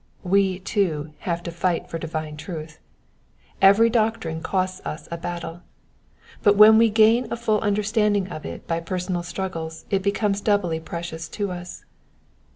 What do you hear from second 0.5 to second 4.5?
too have to fight for divine truth; every doctrine